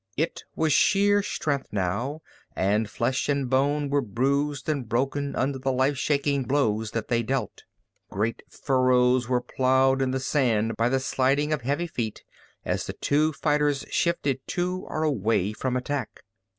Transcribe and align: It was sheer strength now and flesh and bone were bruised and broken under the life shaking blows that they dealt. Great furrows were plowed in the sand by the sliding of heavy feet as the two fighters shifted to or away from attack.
It 0.17 0.45
was 0.55 0.73
sheer 0.73 1.21
strength 1.21 1.67
now 1.71 2.21
and 2.55 2.89
flesh 2.89 3.29
and 3.29 3.47
bone 3.47 3.87
were 3.87 4.01
bruised 4.01 4.67
and 4.67 4.89
broken 4.89 5.35
under 5.35 5.59
the 5.59 5.71
life 5.71 5.95
shaking 5.95 6.41
blows 6.41 6.89
that 6.89 7.07
they 7.07 7.21
dealt. 7.21 7.65
Great 8.09 8.41
furrows 8.49 9.29
were 9.29 9.41
plowed 9.41 10.01
in 10.01 10.09
the 10.09 10.19
sand 10.19 10.75
by 10.75 10.89
the 10.89 10.99
sliding 10.99 11.53
of 11.53 11.61
heavy 11.61 11.85
feet 11.85 12.23
as 12.65 12.87
the 12.87 12.93
two 12.93 13.31
fighters 13.31 13.85
shifted 13.91 14.39
to 14.47 14.85
or 14.89 15.03
away 15.03 15.53
from 15.53 15.77
attack. 15.77 16.23